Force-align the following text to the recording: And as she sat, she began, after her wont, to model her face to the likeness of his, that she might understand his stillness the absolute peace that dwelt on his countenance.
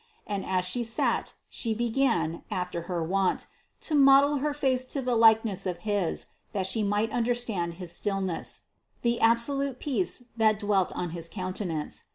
And 0.25 0.43
as 0.43 0.65
she 0.65 0.83
sat, 0.83 1.35
she 1.47 1.75
began, 1.75 2.41
after 2.49 2.81
her 2.89 3.03
wont, 3.03 3.45
to 3.81 3.93
model 3.93 4.37
her 4.37 4.51
face 4.51 4.83
to 4.85 4.99
the 4.99 5.15
likeness 5.15 5.67
of 5.67 5.77
his, 5.85 6.25
that 6.53 6.65
she 6.65 6.81
might 6.81 7.11
understand 7.11 7.75
his 7.75 7.91
stillness 7.91 8.63
the 9.03 9.19
absolute 9.21 9.77
peace 9.79 10.23
that 10.35 10.57
dwelt 10.57 10.91
on 10.93 11.11
his 11.11 11.29
countenance. 11.29 12.05